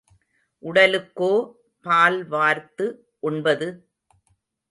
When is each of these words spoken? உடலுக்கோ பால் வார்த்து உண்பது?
உடலுக்கோ 0.63 1.29
பால் 1.85 2.19
வார்த்து 2.27 2.85
உண்பது? 3.23 3.67